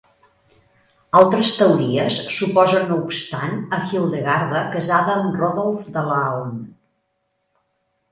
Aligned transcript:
Altres 1.17 1.49
teories 1.57 2.15
suposen 2.37 2.87
no 2.91 2.97
obstant 3.07 3.53
a 3.77 3.81
Hildegarda 3.91 4.63
casada 4.77 5.19
amb 5.19 5.37
Rodolf 5.43 5.85
de 5.99 6.05
Laon. 6.09 6.57